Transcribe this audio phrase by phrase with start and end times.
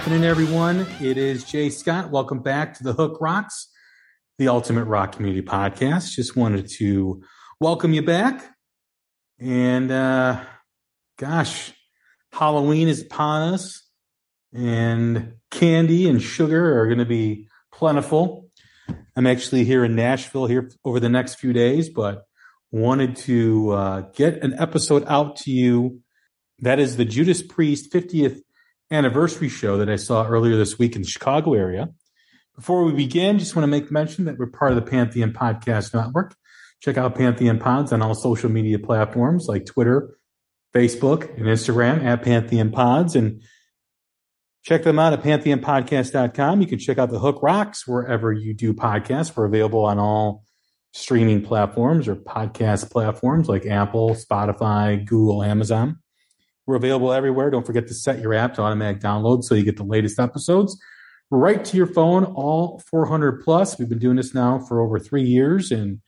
[0.00, 0.86] Happening, everyone?
[1.02, 2.10] It is Jay Scott.
[2.10, 3.68] Welcome back to the Hook Rocks,
[4.38, 6.12] the Ultimate Rock Community Podcast.
[6.12, 7.22] Just wanted to
[7.60, 8.50] welcome you back.
[9.38, 10.42] And uh
[11.18, 11.74] gosh,
[12.32, 13.86] Halloween is upon us,
[14.54, 18.48] and candy and sugar are going to be plentiful.
[19.14, 22.24] I'm actually here in Nashville here over the next few days, but
[22.72, 26.00] wanted to uh, get an episode out to you.
[26.60, 28.40] That is the Judas Priest 50th
[28.90, 31.90] anniversary show that I saw earlier this week in the Chicago area.
[32.56, 35.94] Before we begin, just want to make mention that we're part of the Pantheon Podcast
[35.94, 36.34] Network.
[36.80, 40.16] Check out Pantheon Pods on all social media platforms like Twitter,
[40.74, 43.16] Facebook, and Instagram at Pantheon Pods.
[43.16, 43.42] And
[44.62, 46.60] check them out at pantheonpodcast.com.
[46.60, 49.36] You can check out the Hook Rocks wherever you do podcasts.
[49.36, 50.44] We're available on all
[50.92, 55.98] streaming platforms or podcast platforms like Apple, Spotify, Google, Amazon.
[56.70, 57.50] We're available everywhere.
[57.50, 60.80] Don't forget to set your app to automatic download so you get the latest episodes
[61.30, 63.78] right to your phone, all 400 plus.
[63.78, 66.00] We've been doing this now for over three years and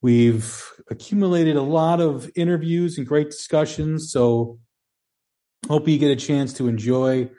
[0.00, 4.12] we've accumulated a lot of interviews and great discussions.
[4.12, 4.58] So
[5.68, 7.30] hope you get a chance to enjoy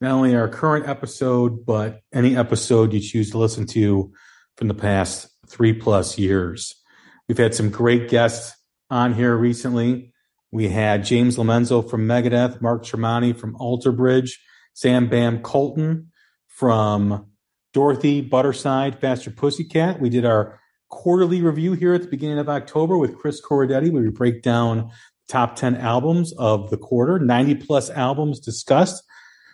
[0.00, 4.12] not only our current episode, but any episode you choose to listen to
[4.56, 6.74] from the past three plus years.
[7.28, 8.56] We've had some great guests
[8.90, 10.11] on here recently.
[10.52, 14.38] We had James Lomenzo from Megadeth, Mark Tremonti from Alter Bridge,
[14.74, 16.08] Sam Bam Koltun
[16.46, 17.26] from
[17.72, 19.98] Dorothy Butterside, Faster Pussycat.
[19.98, 20.60] We did our
[20.90, 23.90] quarterly review here at the beginning of October with Chris Corradetti.
[23.90, 24.90] Where we break down
[25.26, 29.02] top 10 albums of the quarter, 90 plus albums discussed.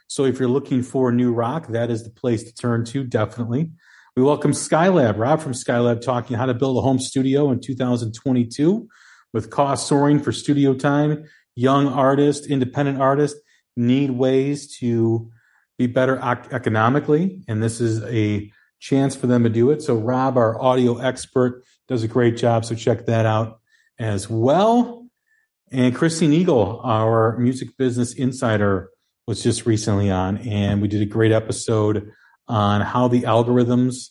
[0.09, 3.71] So if you're looking for new rock, that is the place to turn to, definitely.
[4.17, 8.89] We welcome Skylab, Rob from Skylab, talking how to build a home studio in 2022
[9.33, 11.25] with costs soaring for studio time.
[11.55, 13.39] Young artists, independent artists
[13.77, 15.31] need ways to
[15.79, 19.83] be better ec- economically, and this is a chance for them to do it.
[19.83, 22.65] So Rob, our audio expert, does a great job.
[22.65, 23.61] So check that out
[23.99, 25.07] as well.
[25.71, 28.91] And Christine Eagle, our music business insider,
[29.27, 32.11] was just recently on, and we did a great episode
[32.49, 34.09] on how the algorithms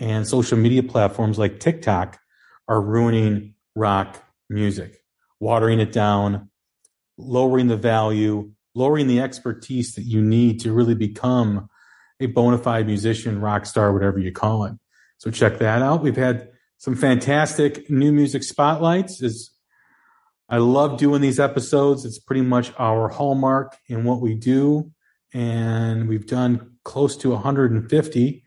[0.00, 2.18] and social media platforms like TikTok
[2.66, 5.02] are ruining rock music,
[5.40, 6.50] watering it down,
[7.18, 11.68] lowering the value, lowering the expertise that you need to really become
[12.20, 14.74] a bona fide musician, rock star, whatever you call it.
[15.18, 16.02] So check that out.
[16.02, 19.22] We've had some fantastic new music spotlights.
[19.22, 19.50] Is
[20.48, 22.04] I love doing these episodes.
[22.04, 24.92] It's pretty much our hallmark in what we do,
[25.34, 28.44] and we've done close to 150.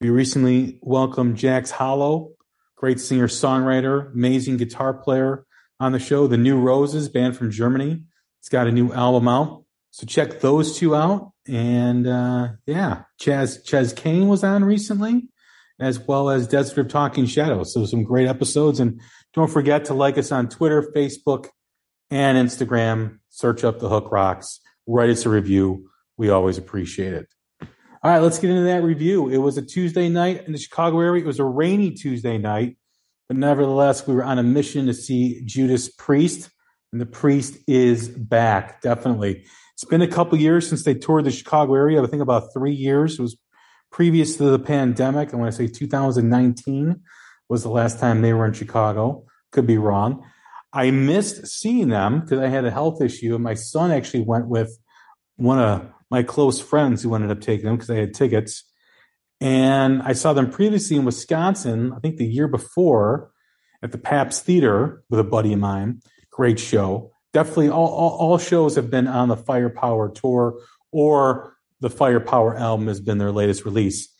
[0.00, 2.30] We recently welcomed Jax Hollow,
[2.78, 5.44] great singer songwriter, amazing guitar player
[5.80, 6.26] on the show.
[6.26, 8.02] The New Roses, band from Germany.
[8.40, 9.64] It's got a new album out.
[9.90, 11.32] So check those two out.
[11.48, 15.28] And uh, yeah, Chaz Chaz Kane was on recently,
[15.80, 17.74] as well as Desert of Talking Shadows.
[17.74, 18.78] So some great episodes.
[18.80, 19.00] And
[19.34, 21.48] don't forget to like us on Twitter, Facebook,
[22.10, 23.18] and Instagram.
[23.28, 24.60] Search up the Hook Rocks.
[24.86, 25.90] Write us a review.
[26.16, 27.28] We always appreciate it.
[28.00, 29.28] All right, let's get into that review.
[29.28, 31.24] It was a Tuesday night in the Chicago area.
[31.24, 32.76] It was a rainy Tuesday night,
[33.26, 36.48] but nevertheless, we were on a mission to see Judas Priest,
[36.92, 38.82] and the Priest is back.
[38.82, 42.00] Definitely, it's been a couple years since they toured the Chicago area.
[42.00, 43.18] I think about three years.
[43.18, 43.36] It was
[43.90, 45.34] previous to the pandemic.
[45.34, 47.00] I want to say 2019
[47.48, 49.24] was the last time they were in Chicago.
[49.50, 50.24] Could be wrong.
[50.72, 54.46] I missed seeing them because I had a health issue, and my son actually went
[54.46, 54.78] with
[55.34, 58.64] one of my close friends who ended up taking them because I had tickets.
[59.40, 63.30] And I saw them previously in Wisconsin, I think the year before
[63.82, 66.00] at the Pabst Theater with a buddy of mine.
[66.30, 67.12] Great show.
[67.32, 70.60] Definitely all, all, all shows have been on the Firepower tour
[70.90, 74.12] or the Firepower album has been their latest release.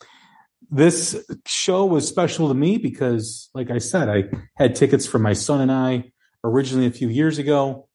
[0.70, 4.24] This show was special to me because, like I said, I
[4.56, 6.12] had tickets for my son and I
[6.44, 7.88] originally a few years ago.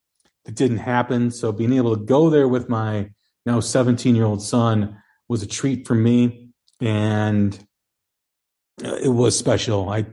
[0.44, 1.30] It didn't happen.
[1.30, 3.10] So being able to go there with my
[3.46, 4.98] now 17 year old son
[5.28, 6.50] was a treat for me
[6.80, 7.58] and
[8.84, 9.88] uh, it was special.
[9.88, 10.06] I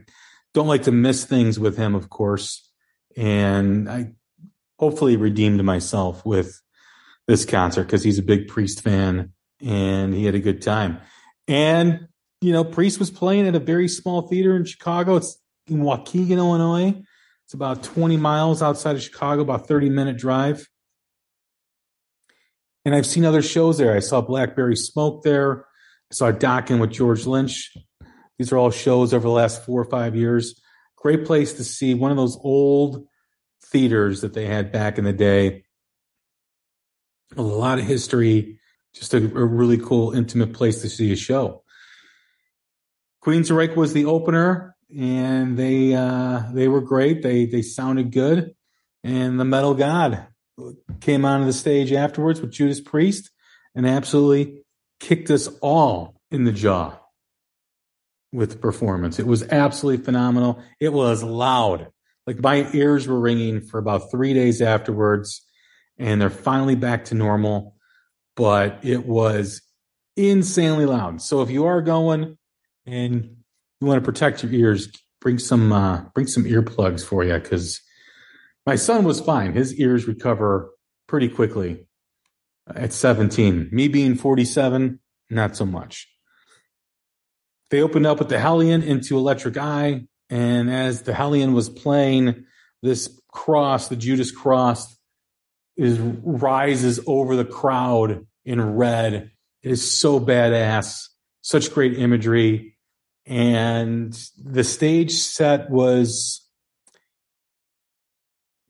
[0.54, 2.70] don't like to miss things with him, of course.
[3.16, 4.12] And I
[4.78, 6.60] hopefully redeemed myself with
[7.26, 11.00] this concert because he's a big Priest fan and he had a good time.
[11.48, 12.08] And,
[12.40, 15.16] you know, Priest was playing at a very small theater in Chicago.
[15.16, 17.02] It's in Waukegan, Illinois.
[17.44, 20.68] It's about 20 miles outside of Chicago, about 30 minute drive.
[22.84, 23.94] And I've seen other shows there.
[23.94, 25.66] I saw Blackberry Smoke there.
[26.10, 27.76] I saw Dokken with George Lynch.
[28.38, 30.60] These are all shows over the last four or five years.
[30.96, 33.06] Great place to see one of those old
[33.66, 35.64] theaters that they had back in the day.
[37.36, 38.58] A lot of history,
[38.94, 41.62] just a, a really cool, intimate place to see a show.
[43.24, 47.22] Queensryche was the opener, and they uh, they were great.
[47.22, 48.54] They they sounded good,
[49.04, 50.26] and the Metal God
[51.00, 53.30] came onto the stage afterwards with Judas Priest
[53.74, 54.62] and absolutely
[55.00, 56.98] kicked us all in the jaw
[58.32, 59.18] with performance.
[59.18, 60.62] It was absolutely phenomenal.
[60.80, 61.88] It was loud.
[62.26, 65.44] Like my ears were ringing for about three days afterwards,
[65.98, 67.76] and they're finally back to normal.
[68.36, 69.60] But it was
[70.16, 71.20] insanely loud.
[71.20, 72.38] So if you are going
[72.86, 73.36] and
[73.80, 74.88] you want to protect your ears,
[75.20, 77.80] bring some uh, bring some earplugs for you because
[78.66, 79.52] my son was fine.
[79.52, 80.70] His ears recover
[81.08, 81.86] pretty quickly
[82.74, 83.68] at 17.
[83.72, 85.00] Me being 47,
[85.30, 86.08] not so much.
[87.70, 90.06] They opened up with the Hellion into Electric Eye.
[90.30, 92.44] And as the Hellion was playing,
[92.82, 94.96] this cross, the Judas cross,
[95.76, 99.30] is rises over the crowd in red.
[99.62, 101.08] It is so badass.
[101.40, 102.76] Such great imagery.
[103.26, 106.46] And the stage set was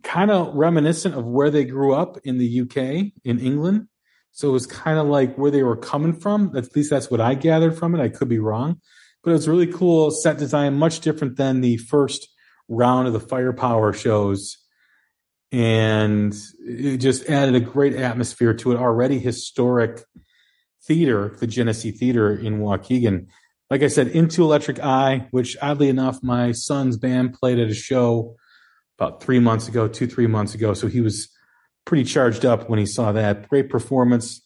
[0.02, 3.88] kind of reminiscent of where they grew up in the UK, in England.
[4.32, 6.56] So it was kind of like where they were coming from.
[6.56, 8.02] At least that's what I gathered from it.
[8.02, 8.80] I could be wrong,
[9.22, 12.28] but it was really cool set design, much different than the first
[12.68, 14.56] round of the firepower shows.
[15.50, 20.02] And it just added a great atmosphere to an already historic
[20.86, 23.26] theater, the Genesee Theater in Waukegan.
[23.70, 27.74] Like I said, Into Electric Eye, which oddly enough, my son's band played at a
[27.74, 28.36] show
[29.02, 30.74] about three months ago, two, three months ago.
[30.74, 31.28] So he was
[31.84, 33.48] pretty charged up when he saw that.
[33.48, 34.40] Great performance.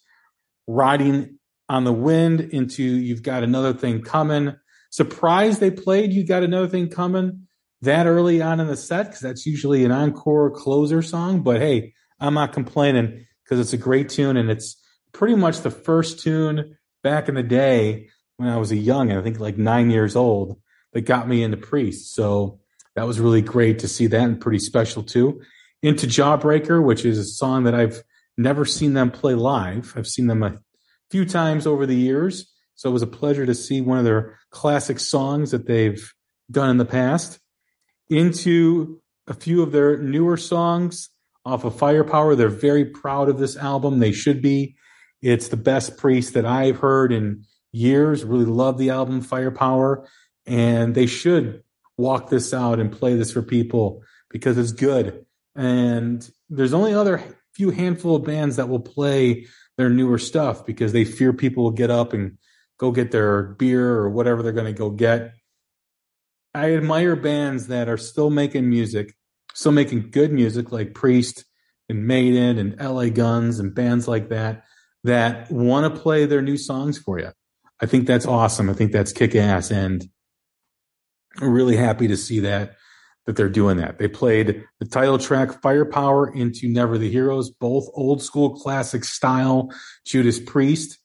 [0.66, 4.56] Riding on the wind into You've Got Another Thing Coming.
[4.90, 7.46] Surprised they played You Got Another Thing Coming
[7.82, 11.42] that early on in the set because that's usually an encore closer song.
[11.42, 14.82] But hey, I'm not complaining because it's a great tune and it's
[15.12, 18.08] pretty much the first tune back in the day
[18.38, 20.58] when I was a young, I think like nine years old,
[20.94, 22.14] that got me into Priest.
[22.14, 22.60] So
[22.96, 25.40] that was really great to see that and pretty special too.
[25.82, 28.02] Into Jawbreaker, which is a song that I've
[28.36, 29.92] never seen them play live.
[29.96, 30.58] I've seen them a
[31.10, 32.52] few times over the years.
[32.74, 36.12] So it was a pleasure to see one of their classic songs that they've
[36.50, 37.38] done in the past.
[38.08, 41.10] Into a few of their newer songs
[41.44, 42.34] off of Firepower.
[42.34, 43.98] They're very proud of this album.
[43.98, 44.76] They should be.
[45.20, 48.24] It's the best priest that I've heard in years.
[48.24, 50.08] Really love the album Firepower.
[50.46, 51.62] And they should
[51.98, 55.24] walk this out and play this for people because it's good.
[55.54, 57.22] And there's only other
[57.54, 61.70] few handful of bands that will play their newer stuff because they fear people will
[61.70, 62.38] get up and
[62.78, 65.32] go get their beer or whatever they're going to go get.
[66.54, 69.14] I admire bands that are still making music,
[69.54, 71.44] still making good music like Priest
[71.88, 74.64] and Maiden and LA Guns and bands like that
[75.04, 77.30] that want to play their new songs for you.
[77.80, 78.70] I think that's awesome.
[78.70, 79.70] I think that's kick ass.
[79.70, 80.06] And
[81.40, 82.76] really happy to see that
[83.26, 83.98] that they're doing that.
[83.98, 89.70] They played the title track Firepower into Never the Heroes, both old school classic style
[90.04, 90.98] Judas Priest.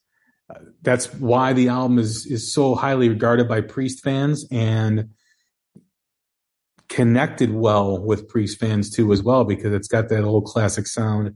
[0.50, 5.10] Uh, that's why the album is is so highly regarded by Priest fans and
[6.90, 11.34] connected well with Priest fans too as well because it's got that old classic sound.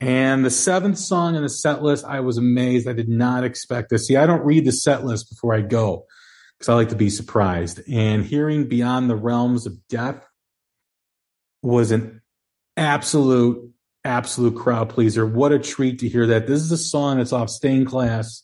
[0.00, 2.88] And the seventh song in the set list, I was amazed.
[2.88, 4.06] I did not expect this.
[4.06, 6.06] See, I don't read the set list before I go
[6.58, 7.80] because I like to be surprised.
[7.88, 10.26] And hearing Beyond the Realms of Death
[11.62, 12.20] was an
[12.76, 13.72] absolute,
[14.04, 15.26] absolute crowd pleaser.
[15.26, 16.46] What a treat to hear that.
[16.46, 18.42] This is a song that's off Stained Class.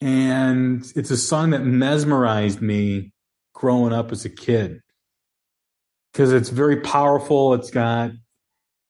[0.00, 3.12] And it's a song that mesmerized me
[3.54, 4.80] growing up as a kid
[6.12, 7.54] because it's very powerful.
[7.54, 8.10] It's got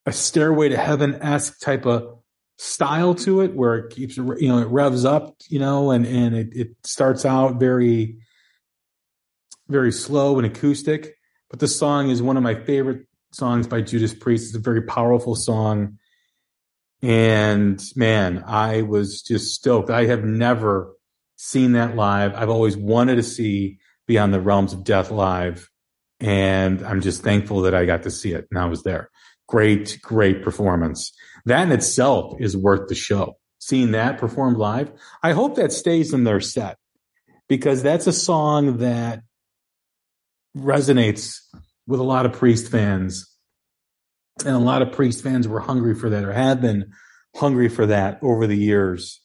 [0.07, 2.19] a stairway to heaven esque type of
[2.57, 6.37] style to it where it keeps you know it revs up you know and and
[6.37, 8.17] it, it starts out very
[9.69, 11.15] very slow and acoustic.
[11.51, 14.49] But the song is one of my favorite songs by judas priest.
[14.49, 15.99] It's a very powerful song.
[17.03, 19.91] And man i was just stoked.
[19.91, 20.95] I have never
[21.37, 22.35] seen that live.
[22.35, 25.69] I've always wanted to see beyond the realms of death live.
[26.21, 29.11] And i'm just thankful that i got to see it and i was there.
[29.49, 31.13] Great great performance
[31.47, 33.37] that in itself is worth the show.
[33.59, 36.77] Seeing that performed live, I hope that stays in their set
[37.49, 39.23] because that's a song that
[40.57, 41.39] resonates
[41.87, 43.31] with a lot of Priest fans.
[44.45, 46.93] And a lot of Priest fans were hungry for that or have been
[47.37, 49.21] hungry for that over the years.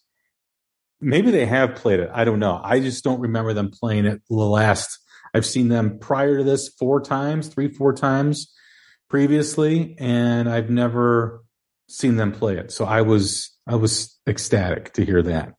[1.01, 2.09] Maybe they have played it.
[2.13, 2.59] I don't know.
[2.63, 4.99] I just don't remember them playing it the last.
[5.33, 8.51] I've seen them prior to this four times, three, four times
[9.09, 11.41] previously, and I've never
[11.89, 12.71] seen them play it.
[12.71, 15.55] So I was I was ecstatic to hear that.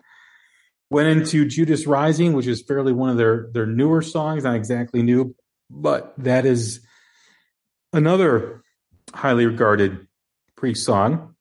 [0.90, 5.02] Went into Judas Rising, which is fairly one of their their newer songs, not exactly
[5.02, 5.34] new,
[5.68, 6.80] but that is
[7.92, 8.62] another
[9.12, 10.06] highly regarded
[10.56, 11.34] Priest song.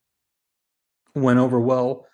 [1.15, 2.05] Went over well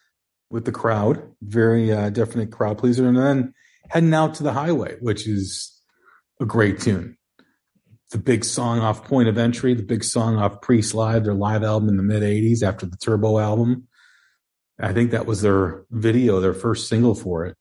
[0.49, 3.53] with the crowd, very uh, definite crowd pleaser, and then
[3.89, 5.79] heading out to the highway, which is
[6.39, 7.17] a great tune
[8.15, 11.65] the big song off Point of Entry, the big song off Priest Live, their live
[11.65, 13.89] album in the mid 80s after the Turbo album.
[14.79, 17.57] I think that was their video, their first single for it.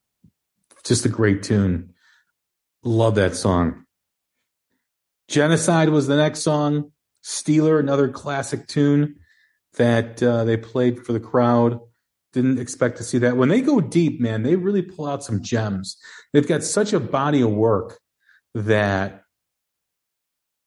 [0.84, 1.94] Just a great tune.
[2.84, 3.84] Love that song.
[5.26, 6.92] Genocide was the next song.
[7.24, 9.16] Steeler, another classic tune
[9.76, 11.80] that uh, they played for the crowd.
[12.32, 13.36] Didn't expect to see that.
[13.36, 15.96] When they go deep, man, they really pull out some gems.
[16.32, 17.98] They've got such a body of work
[18.54, 19.23] that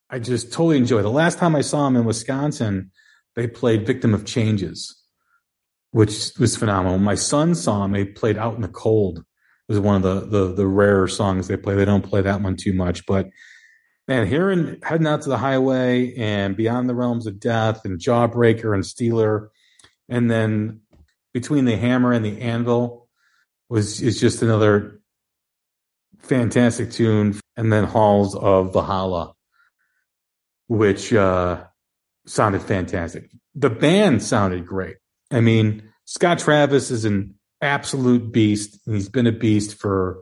[0.10, 1.02] I just totally enjoy.
[1.02, 2.92] The last time I saw them in Wisconsin,
[3.36, 4.96] they played "Victim of Changes,"
[5.92, 6.98] which was phenomenal.
[6.98, 10.26] My son saw them; they played "Out in the Cold." It was one of the
[10.26, 11.76] the the rarer songs they play.
[11.76, 13.28] They don't play that one too much, but
[14.08, 18.74] man, hearing heading out to the highway and beyond the realms of death and Jawbreaker
[18.74, 19.50] and Steeler,
[20.08, 20.82] and then
[21.34, 23.10] between the hammer and the anvil
[23.70, 25.02] was is just another
[26.20, 27.40] fantastic tune.
[27.58, 29.34] And then Halls of Valhalla
[30.68, 31.64] which uh,
[32.26, 33.30] sounded fantastic.
[33.56, 34.98] The band sounded great.
[35.32, 40.20] I mean, Scott Travis is an absolute beast, and he's been a beast for,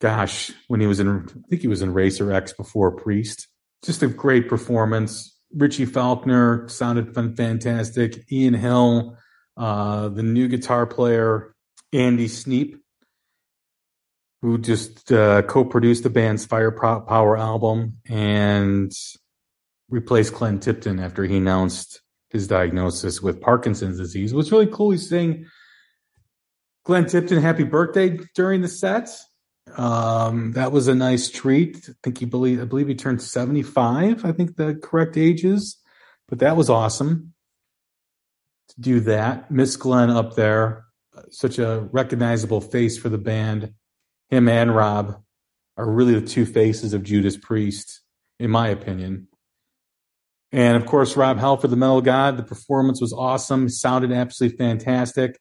[0.00, 3.48] gosh, when he was in, I think he was in Racer X before Priest.
[3.84, 5.36] Just a great performance.
[5.54, 8.30] Richie Faulkner sounded fantastic.
[8.30, 9.16] Ian Hill,
[9.56, 11.54] uh, the new guitar player,
[11.92, 12.76] Andy Sneap,
[14.42, 18.92] who just uh, co-produced the band's Firepower album, and
[19.90, 24.34] replaced Glenn Tipton after he announced his diagnosis with Parkinson's disease.
[24.34, 25.46] What's really cool, he's saying
[26.84, 29.10] Glenn Tipton happy birthday during the set.
[29.76, 31.88] Um, that was a nice treat.
[31.88, 35.76] I think he believe I believe he turned 75, I think the correct age is.
[36.28, 37.34] But that was awesome
[38.68, 39.50] to do that.
[39.50, 40.84] Miss Glenn up there,
[41.30, 43.72] such a recognizable face for the band.
[44.30, 45.22] Him and Rob
[45.76, 48.02] are really the two faces of Judas Priest,
[48.38, 49.28] in my opinion.
[50.52, 53.64] And of course, Rob Halford, the Metal God, the performance was awesome.
[53.64, 55.38] He sounded absolutely fantastic.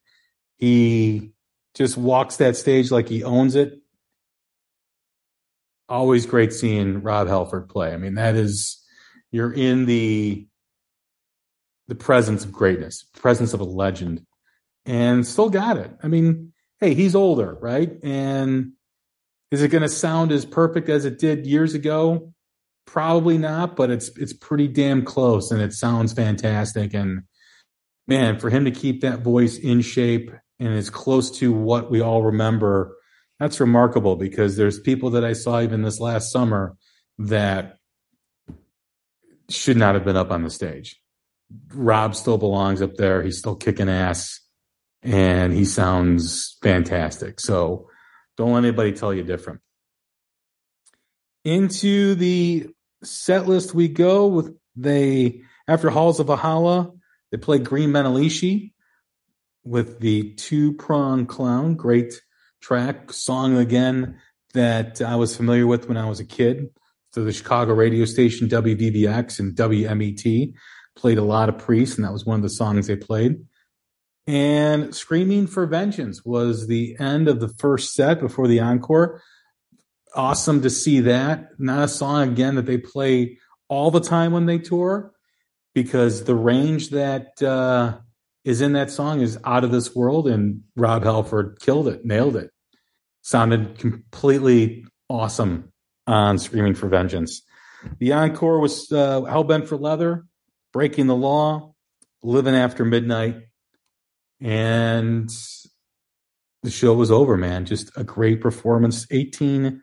[0.58, 1.32] He
[1.76, 3.74] just walks that stage like he owns it.
[5.90, 7.94] always great seeing Rob Halford play.
[7.94, 8.84] I mean, that is
[9.32, 10.48] you're in the
[11.88, 14.26] the presence of greatness, presence of a legend,
[14.86, 15.92] and still got it.
[16.04, 17.92] I mean, hey, he's older, right?
[18.04, 18.74] And
[19.52, 22.34] is it going to sound as perfect as it did years ago?
[22.88, 26.94] Probably not, but it's it's pretty damn close, and it sounds fantastic.
[26.94, 27.24] And
[28.08, 32.01] man, for him to keep that voice in shape and as close to what we
[32.01, 32.96] all remember,
[33.39, 34.15] that's remarkable.
[34.15, 36.75] Because there's people that I saw even this last summer
[37.20, 37.77] that
[39.50, 41.00] should not have been up on the stage.
[41.74, 43.22] Rob still belongs up there.
[43.22, 44.39] He's still kicking ass
[45.01, 47.39] and he sounds fantastic.
[47.39, 47.89] So
[48.36, 49.62] don't let anybody tell you different.
[51.46, 52.70] Into the
[53.04, 56.92] set list we go with they after Halls of Valhalla,
[57.32, 58.74] they play Green Manalishi
[59.63, 61.75] with the two prong crown.
[61.75, 62.22] Great
[62.62, 64.20] track, song again
[64.54, 66.70] that I was familiar with when I was a kid.
[67.13, 70.54] So the Chicago radio station WVVX and WMET
[70.96, 73.38] played a lot of Priest, and that was one of the songs they played.
[74.25, 79.22] And Screaming for Vengeance was the end of the first set before the encore.
[80.16, 81.50] Awesome to see that.
[81.60, 83.38] Not a song again that they play
[83.68, 85.12] all the time when they tour
[85.74, 88.00] because the range that uh,
[88.44, 92.36] is in that song is out of this world, and Rob Halford killed it, nailed
[92.36, 92.50] it.
[93.22, 95.72] Sounded completely awesome
[96.08, 97.44] on Screaming for Vengeance.
[98.00, 100.26] The encore was uh, Hellbent for Leather,
[100.74, 101.74] Breaking the Law,
[102.24, 103.36] Living After Midnight,
[104.42, 105.30] and
[106.64, 107.66] the show was over, man.
[107.66, 109.06] Just a great performance.
[109.12, 109.82] 18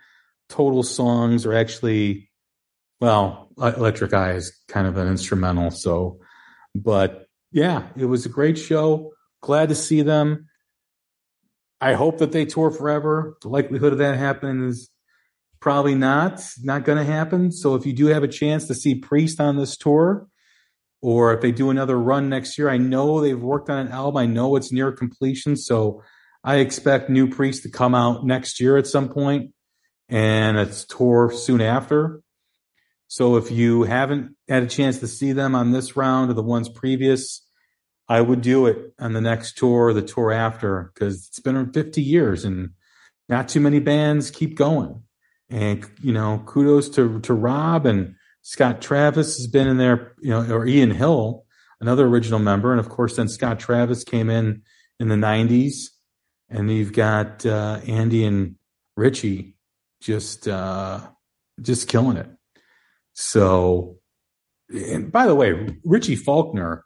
[0.48, 2.30] total songs, are actually,
[3.00, 5.70] well, Electric Eye is kind of an instrumental.
[5.70, 6.20] So,
[6.74, 9.12] but yeah, it was a great show.
[9.40, 10.48] Glad to see them.
[11.80, 13.36] I hope that they tour forever.
[13.42, 14.90] The likelihood of that happening is
[15.60, 17.52] probably not not going to happen.
[17.52, 20.26] So if you do have a chance to see Priest on this tour,
[21.04, 22.70] or if they do another run next year.
[22.70, 24.16] I know they've worked on an album.
[24.16, 25.54] I know it's near completion.
[25.54, 26.02] So
[26.42, 29.52] I expect New Priest to come out next year at some point
[30.08, 32.20] and it's tour soon after.
[33.06, 36.42] So if you haven't had a chance to see them on this round or the
[36.42, 37.46] ones previous,
[38.08, 42.02] I would do it on the next tour the tour after because it's been 50
[42.02, 42.70] years and
[43.28, 45.02] not too many bands keep going.
[45.48, 50.30] And, you know, kudos to, to Rob and Scott Travis has been in there, you
[50.30, 51.44] know, or Ian Hill,
[51.80, 54.62] another original member, and of course then Scott Travis came in
[55.00, 55.88] in the '90s,
[56.50, 58.56] and you've got uh, Andy and
[58.96, 59.53] Richie
[60.04, 61.00] just uh,
[61.60, 62.28] just killing it.
[63.14, 63.96] So,
[64.68, 66.84] and by the way, Richie Faulkner,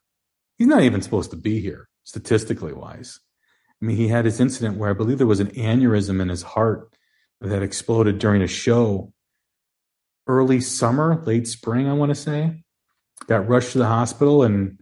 [0.56, 3.18] he's not even supposed to be here statistically wise.
[3.82, 6.42] I mean, he had his incident where I believe there was an aneurysm in his
[6.42, 6.92] heart
[7.40, 9.12] that exploded during a show
[10.26, 12.62] early summer, late spring, I want to say,
[13.26, 14.78] got rushed to the hospital, and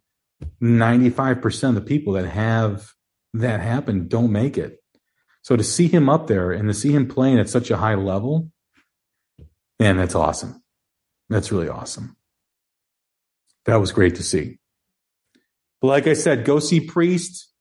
[0.62, 2.92] 95% of the people that have
[3.34, 4.78] that happen don't make it.
[5.46, 7.94] So to see him up there and to see him playing at such a high
[7.94, 8.50] level,
[9.78, 10.60] man, that's awesome.
[11.28, 12.16] That's really awesome.
[13.66, 14.58] That was great to see.
[15.80, 17.52] But like I said, go see Priest,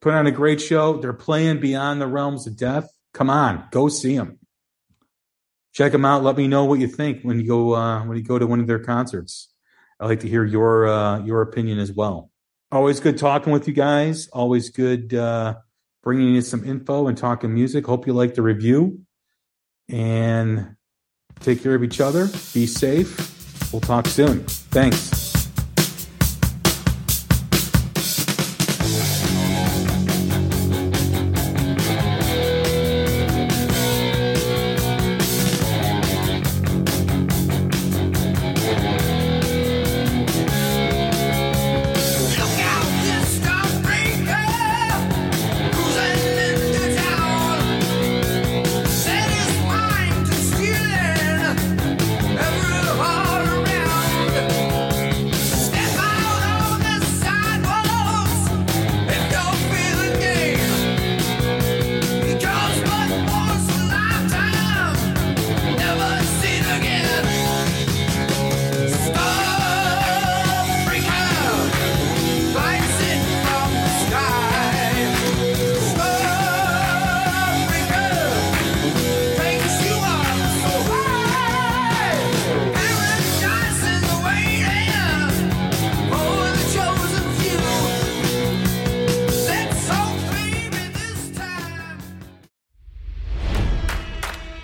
[0.00, 0.96] put on a great show.
[0.96, 2.88] They're playing Beyond the Realms of Death.
[3.12, 4.38] Come on, go see them
[5.72, 6.22] check them out.
[6.22, 8.60] Let me know what you think when you go uh, when you go to one
[8.60, 9.52] of their concerts.
[9.98, 12.30] I'd like to hear your uh, your opinion as well.
[12.70, 14.28] Always good talking with you guys.
[14.28, 15.56] Always good uh,
[16.02, 17.86] bringing you some info and talking music.
[17.86, 19.00] Hope you like the review
[19.88, 20.76] and
[21.40, 22.26] take care of each other.
[22.54, 23.72] Be safe.
[23.72, 24.44] We'll talk soon.
[24.44, 25.21] Thanks.